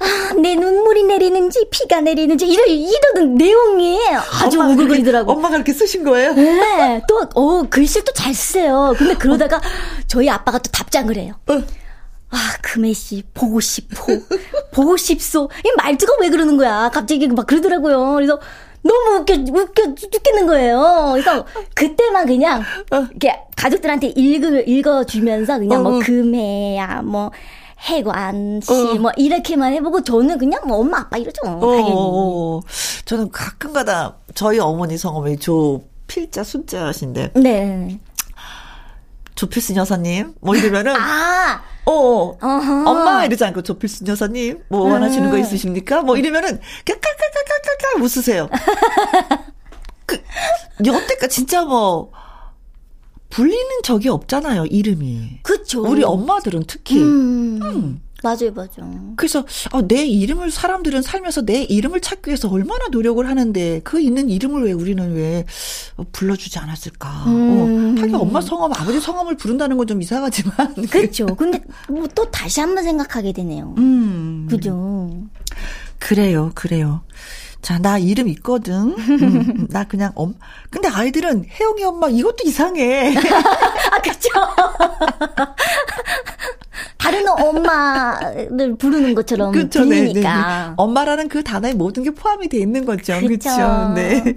[0.00, 3.98] 아, 내 눈물이 내리는지 피가 내리는지 이러, 이러던 내용이
[4.42, 5.32] 아주 오글거리더라고.
[5.32, 6.32] 엄마가 이렇게 쓰신 거예요?
[6.34, 7.02] 네.
[7.08, 8.94] 또, 어, 글씨를 또 잘 쓰세요.
[8.98, 9.60] 근데 그러다가 어.
[10.06, 11.34] 저희 아빠가 또 답장을 해요.
[11.48, 11.54] 어.
[12.32, 14.06] 아, 금혜 씨, 보고 싶어.
[14.72, 15.48] 보고 싶소.
[15.64, 16.88] 이 말투가 왜 그러는 거야?
[16.92, 18.14] 갑자기 막 그러더라고요.
[18.14, 18.38] 그래서
[18.82, 21.10] 너무 웃겨, 웃겨 죽겠는 거예요.
[21.12, 23.06] 그래서 그때만 그냥, 어.
[23.10, 27.30] 이렇게 가족들한테 읽어, 읽어주면서 그냥 뭐 금혜야, 뭐,
[27.80, 28.94] 해관 씨, 어.
[28.94, 31.40] 뭐, 이렇게만 해보고, 저는 그냥 뭐, 엄마, 아빠 이러죠.
[31.44, 31.60] 어.
[31.60, 31.92] 당연히.
[31.94, 32.60] 어.
[33.04, 37.32] 저는 가끔가다 저희 어머니 성함이 조 필자 순자신데.
[37.36, 38.00] 네.
[39.34, 40.94] 조필순 여사님, 뭐 이러면은.
[40.96, 41.62] 아!
[41.86, 42.36] 어, 어.
[42.40, 45.40] 엄마 이러지 않고 조필순 여사님, 뭐 원하시는 거 음.
[45.40, 46.02] 있으십니까?
[46.02, 48.50] 뭐 이러면은, 깔깔깔깔깔깔 웃으세요.
[50.04, 50.22] 그,
[50.84, 52.12] 여태까 진짜 뭐,
[53.30, 55.40] 불리는 적이 없잖아요, 이름이.
[55.42, 55.82] 그쵸.
[55.82, 56.98] 우리 엄마들은 특히.
[57.00, 57.60] 음.
[57.62, 58.00] 음.
[58.22, 59.14] 맞아요, 맞아요.
[59.16, 64.28] 그래서 어, 내 이름을 사람들은 살면서 내 이름을 찾기 위해서 얼마나 노력을 하는데 그 있는
[64.28, 65.46] 이름을 왜 우리는 왜
[66.12, 67.08] 불러주지 않았을까?
[67.08, 67.94] 어, 음.
[67.96, 70.74] 어, 하긴 엄마 성함, 아버지 성함을 부른다는 건 좀 이상하지만.
[70.90, 71.24] 그렇죠.
[71.34, 73.74] 근데 뭐 또 다시 한번 생각하게 되네요.
[73.78, 74.46] 음.
[74.50, 75.10] 그죠.
[75.98, 77.00] 그래요, 그래요.
[77.62, 78.94] 자, 나 이름 있거든.
[78.98, 80.34] 음, 나 그냥 엄.
[80.70, 83.14] 근데 아이들은 혜영이 엄마 이것도 이상해.
[83.16, 84.30] 아, 그쵸.
[86.96, 90.12] 다른 엄마를 부르는 것처럼 그쵸, 들리니까.
[90.12, 90.74] 네, 네, 네.
[90.76, 93.18] 엄마라는 그 단어에 모든 게 포함이 돼 있는 거죠.
[93.20, 93.92] 그렇죠.
[93.94, 94.36] 네.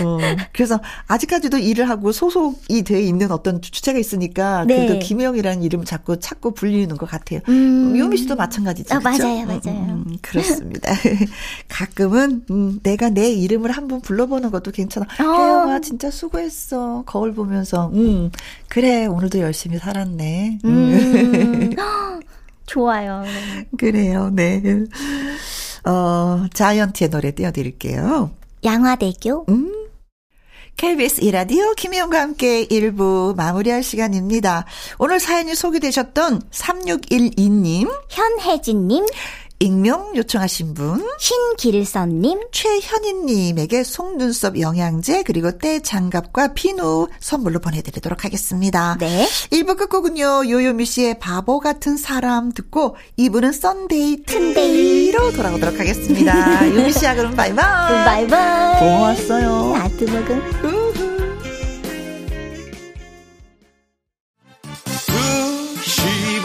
[0.00, 0.18] 어,
[0.52, 4.76] 그래서 아직까지도 일을 하고 소속이 돼 있는 어떤 주체가 있으니까 네.
[4.86, 7.40] 그래도 김혜영이라는 이름 자꾸 찾고 불리는 것 같아요.
[7.48, 7.96] 음.
[7.96, 8.94] 유미 씨도 마찬가지죠.
[8.94, 9.60] 아, 맞아요, 맞아요.
[9.66, 10.92] 음, 음, 그렇습니다.
[11.68, 15.06] 가끔은 음, 내가 내 이름을 한번 불러보는 것도 괜찮아.
[15.20, 15.22] 어.
[15.22, 17.02] 혜영아 진짜 수고했어.
[17.06, 18.30] 거울 보면서 음
[18.68, 20.58] 그래 오늘도 열심히 살았네.
[20.64, 21.75] 음.
[22.66, 23.22] 좋아요.
[23.78, 24.62] 그래요, 네.
[25.84, 28.30] 어, 자이언티의 노래 띄워드릴게요.
[28.64, 29.46] 양화대교.
[29.48, 29.72] 음.
[30.76, 34.66] KBS 이라디오 김희영과 함께 1부 마무리할 시간입니다.
[34.98, 39.06] 오늘 사연이 소개되셨던 3612님, 현혜진님,
[39.58, 48.96] 익명 요청하신 분 신길선님 최현희님에게 속눈썹 영양제 그리고 때 장갑과 비누 선물로 보내드리도록 하겠습니다.
[49.00, 49.26] 네.
[49.50, 56.68] 1부 끝곡은요 요요미 씨의 바보 같은 사람 듣고 2부는 Sunday 튼데이로 돌아오도록 하겠습니다.
[56.76, 58.04] 요미 씨야 그럼 바이바이.
[58.04, 58.78] 바이바이.
[58.80, 59.72] 고마웠어요.
[59.76, 60.86] 나도 먹은.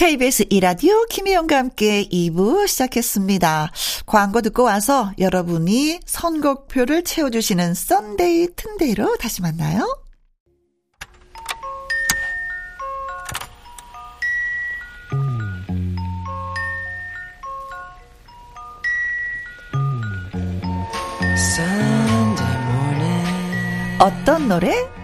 [0.00, 3.70] KBS 이라디오 김혜영과 함께 2부 시작했습니다.
[4.06, 9.84] 광고 듣고 와서 여러분이 선곡표를 채워주시는 Sunday 튼데이로 다시 만나요.
[24.00, 24.99] 어떤 노래?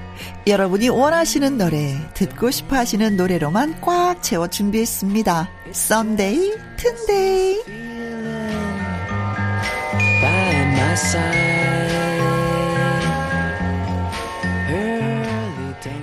[0.47, 5.49] 여러분이 원하시는 노래, 듣고 싶어 하시는 노래로만 꽉 채워 준비했습니다.
[5.73, 7.63] Sunday, 튼데이.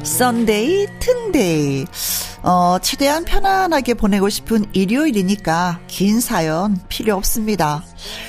[0.04, 1.86] Sunday, 튼데이.
[2.43, 7.86] 어, 최대한 편안하게 보내고 싶은 일요일이니까 긴 사연 필요 없습니다.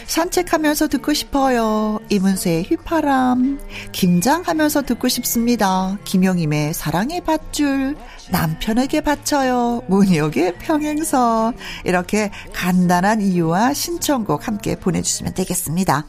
[0.06, 1.98] 산책하면서 듣고 싶어요.
[2.08, 3.58] 이문세의 휘파람.
[3.92, 5.98] 김장하면서 듣고 싶습니다.
[6.04, 7.96] 김영임의 사랑의 밧줄.
[8.30, 9.82] 남편에게 바쳐요.
[9.88, 11.56] 문희옥의 평행선.
[11.84, 16.06] 이렇게 간단한 이유와 신청곡 함께 보내주시면 되겠습니다.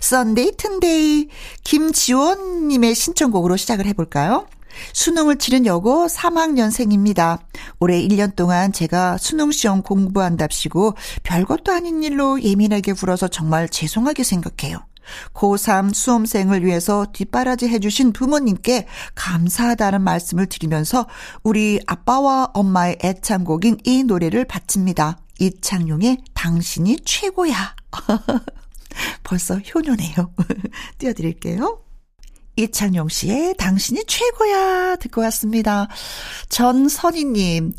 [0.00, 1.28] Sunday 튼데이
[1.64, 4.46] 김지원님의 신청곡으로 시작을 해볼까요?
[4.92, 7.38] 수능을 치른 여고 3학년생입니다.
[7.80, 14.78] 올해 1년 동안 제가 수능 시험 공부한답시고 별것도 아닌 일로 예민하게 굴어서 정말 죄송하게 생각해요.
[15.34, 21.06] 고3 수험생을 위해서 뒷바라지 해주신 부모님께 감사하다는 말씀을 드리면서
[21.42, 25.18] 우리 아빠와 엄마의 애창곡인 이 노래를 바칩니다.
[25.38, 27.76] 이창용의 당신이 최고야.
[29.22, 30.32] 벌써 효녀네요.
[30.98, 31.85] 띄워드릴게요.
[32.56, 35.88] 이창용 씨의 당신이 최고야 듣고 왔습니다.
[36.48, 37.74] 전선희님,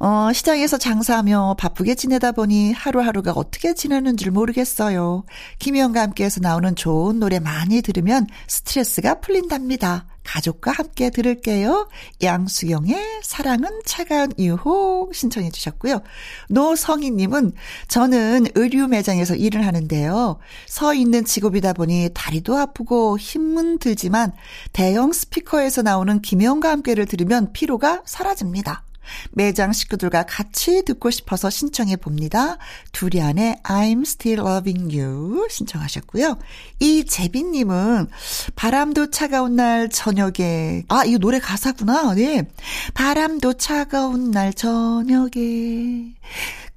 [0.00, 5.24] 어, 시장에서 장사하며 바쁘게 지내다 보니 하루하루가 어떻게 지내는 줄 모르겠어요.
[5.58, 10.06] 김희영과 함께해서 나오는 좋은 노래 많이 들으면 스트레스가 풀린답니다.
[10.22, 11.88] 가족과 함께 들을게요.
[12.22, 16.02] 양수경의 사랑은 차가운 유혹 신청해 주셨고요.
[16.50, 17.52] 노성희님은
[17.88, 20.38] 저는 의류 매장에서 일을 하는데요.
[20.66, 24.32] 서 있는 직업이다 보니 다리도 아프고 힘은 들지만
[24.72, 28.84] 대형 스피커에서 나오는 김영과 함께를 들으면 피로가 사라집니다.
[29.32, 32.58] 매장 식구들과 같이 듣고 싶어서 신청해 봅니다.
[32.92, 36.38] 두리안의 I'm Still Loving You 신청하셨고요.
[36.80, 38.08] 이 제비님은
[38.56, 42.14] 바람도 차가운 날 저녁에 아 이거 노래 가사구나.
[42.14, 42.48] 네.
[42.94, 46.14] 바람도 차가운 날 저녁에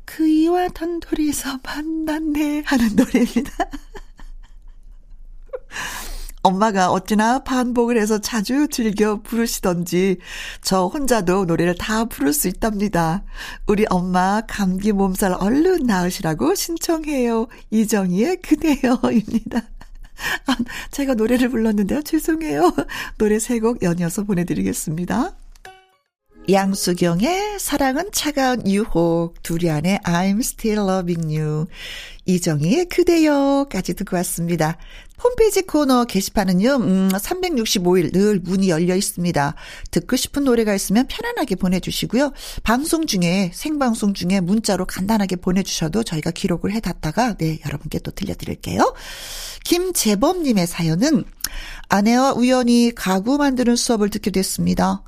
[0.05, 3.51] 그이와 단둘이서 만났네 하는 노래입니다.
[6.43, 10.17] 엄마가 어찌나 반복을 해서 자주 즐겨 부르시던지
[10.61, 13.23] 저 혼자도 노래를 다 부를 수 있답니다.
[13.67, 17.47] 우리 엄마 감기 몸살 얼른 나으시라고 신청해요.
[17.69, 19.61] 이정희의 그대여입니다.
[20.47, 20.55] 아,
[20.91, 22.01] 제가 노래를 불렀는데요.
[22.03, 22.73] 죄송해요.
[23.17, 25.33] 노래 세 곡 연이어서 보내드리겠습니다.
[26.49, 31.65] 양수경의 사랑은 차가운 유혹, 두리안의 I'm still loving you,
[32.25, 34.77] 이정희의 그대여까지 듣고 왔습니다.
[35.23, 39.53] 홈페이지 코너 게시판은요, 음, 365일 늘 문이 열려 있습니다.
[39.91, 42.31] 듣고 싶은 노래가 있으면 편안하게 보내주시고요.
[42.63, 48.95] 방송 중에, 생방송 중에 문자로 간단하게 보내주셔도 저희가 기록을 해놨다가, 네, 여러분께 또 들려드릴게요.
[49.63, 51.23] 김재범님의 사연은
[51.87, 55.03] 아내와 우연히 가구 만드는 수업을 듣게 됐습니다.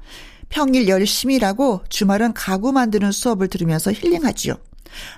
[0.54, 4.54] 평일 열심히 일하고 주말은 가구 만드는 수업을 들으면서 힐링하지요.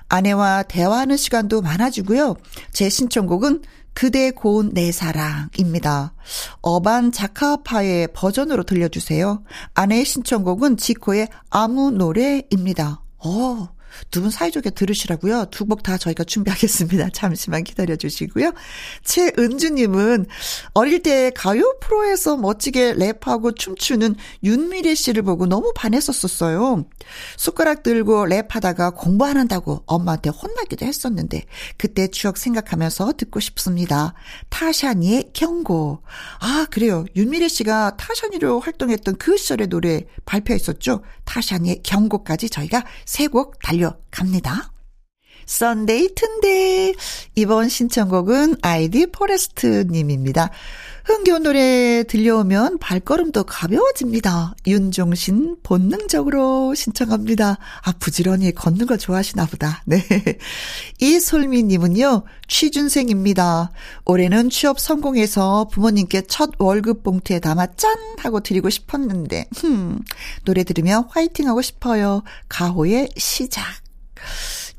[0.08, 2.36] 아내와 대화하는 시간도 많아지고요.
[2.72, 6.14] 제 신청곡은 그대 고운 내 사랑입니다.
[6.62, 9.42] 어반 자카파의 버전으로 들려주세요.
[9.74, 13.02] 아내의 신청곡은 지코의 아무 노래입니다.
[13.18, 13.68] 어,
[14.10, 15.46] 두 분 사이좋게 들으시라고요.
[15.50, 17.10] 두 곡 다 저희가 준비하겠습니다.
[17.14, 18.52] 잠시만 기다려 주시고요.
[19.04, 20.26] 최은주님은
[20.74, 26.84] 어릴 때 가요 프로에서 멋지게 랩하고 춤추는 윤미래 씨를 보고 너무 반했었었어요.
[27.36, 31.44] 숟가락 들고 랩하다가 공부 안 한다고 엄마한테 혼나기도 했었는데
[31.78, 34.14] 그때 추억 생각하면서 듣고 싶습니다.
[34.50, 36.02] 타샤니의 경고.
[36.40, 37.04] 아 그래요.
[37.16, 41.02] 윤미래 씨가 타샤니로 활동했던 그 시절의 노래 발표했었죠.
[41.24, 44.72] 타샤니의 경고까지 저희가 세 곡 달려 갑니다.
[45.46, 46.94] Sunday 튼데이
[47.36, 50.50] 이번 신청곡은 아이디 포레스트 님입니다.
[51.06, 54.56] 흥겨운 노래 들려오면 발걸음도 가벼워집니다.
[54.66, 57.58] 윤종신 본능적으로 신청합니다.
[57.82, 59.82] 아, 부지런히 걷는 거 좋아하시나 보다.
[59.86, 60.02] 네.
[61.00, 63.70] 이솔미 님은요, 취준생입니다.
[64.04, 67.96] 올해는 취업 성공해서 부모님께 첫 월급 봉투에 담아 짠!
[68.18, 70.00] 하고 드리고 싶었는데, 흠,
[70.44, 72.24] 노래 들으며 화이팅 하고 싶어요.
[72.48, 73.62] 가호의 시작.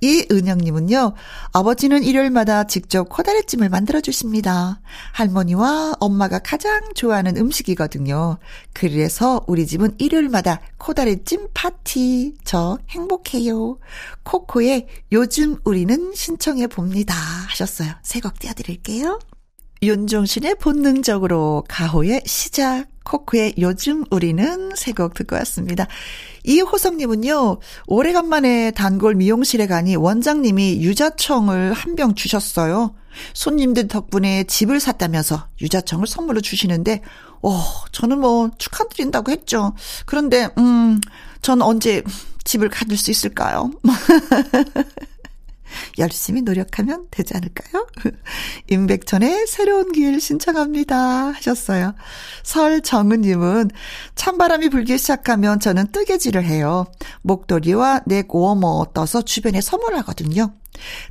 [0.01, 1.13] 이은영님은요,
[1.53, 4.81] 아버지는 일요일마다 직접 코다리찜을 만들어주십니다.
[5.13, 8.38] 할머니와 엄마가 가장 좋아하는 음식이거든요.
[8.73, 12.36] 그래서 우리 집은 일요일마다 코다리찜 파티.
[12.43, 13.79] 저 행복해요.
[14.23, 17.15] 코코의 요즘 우리는 신청해 봅니다.
[17.49, 17.91] 하셨어요.
[18.03, 19.19] 새곡 띄워드릴게요.
[19.81, 22.85] 윤종신의 본능적으로 가호의 시작.
[23.03, 25.87] 코코의 요즘 우리는 새곡 듣고 왔습니다.
[26.43, 32.95] 이호성님은요, 오래간만에 단골 미용실에 가니 원장님이 유자청을 한 병 주셨어요.
[33.33, 37.01] 손님들 덕분에 집을 샀다면서 유자청을 선물로 주시는데,
[37.41, 37.63] 어,
[37.93, 39.73] 저는 뭐 축하드린다고 했죠.
[40.05, 40.99] 그런데, 음,
[41.41, 42.03] 전 언제
[42.43, 43.71] 집을 가질 수 있을까요?
[45.97, 47.88] 열심히 노력하면 되지 않을까요?
[48.69, 50.97] 임백천의 새로운 길 신청합니다.
[51.32, 51.93] 하셨어요.
[52.43, 53.69] 설정은님은
[54.15, 56.86] 찬바람이 불기 시작하면 저는 뜨개질을 해요.
[57.21, 60.53] 목도리와 넥 워머 떠서 주변에 선물하거든요.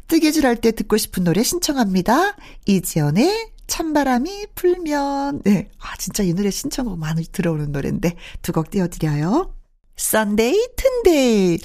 [0.09, 2.37] 뜨개질 할 때 듣고 싶은 노래 신청합니다.
[2.67, 5.43] 이지연의 찬바람이 불면.
[5.43, 5.69] 네.
[5.81, 9.56] 아, 진짜 이 노래 신청곡 많이 들어오는 노래인데 두 곡 띄워드려요.
[9.97, 11.59] Sunday 튼데이.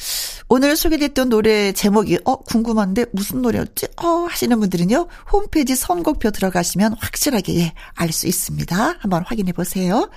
[0.47, 3.87] 오늘 소개됐던 노래 제목이 어 궁금한데 무슨 노래였지?
[4.01, 5.07] 어 하시는 분들은요.
[5.31, 8.95] 홈페이지 선곡표 들어가시면 확실하게 예, 알 수 있습니다.
[8.99, 10.09] 한번 확인해 보세요.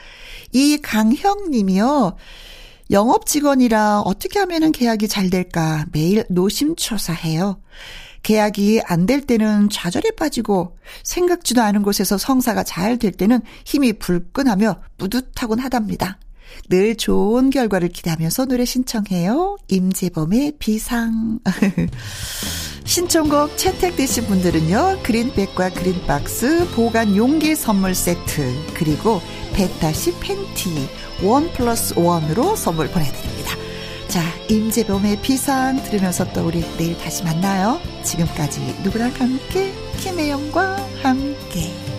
[0.53, 2.17] 이강형 님이요.
[2.91, 7.61] 영업 직원이라 어떻게 하면은 계약이 잘 될까 매일 노심초사해요.
[8.23, 14.83] 계약이 안 될 때는 좌절에 빠지고 생각지도 않은 곳에서 성사가 잘 될 때는 힘이 불끈하며
[14.99, 16.19] 뿌듯하곤 하답니다.
[16.69, 19.57] 늘 좋은 결과를 기대하면서 노래 신청해요.
[19.69, 21.41] 임재범의 비상.
[22.85, 25.01] 신청곡 채택되신 분들은요.
[25.03, 29.21] 그린백과 그린박스 보관 용기 선물 세트 그리고
[29.55, 30.89] 베타시 팬티
[31.23, 33.55] 원 플러스 원으로 선물 보내드립니다.
[34.09, 37.81] 자, 임재범의 비상 들으면서 또 우리 내일 다시 만나요.
[38.03, 41.94] 지금까지 누구랑 함께 김혜영과 함께.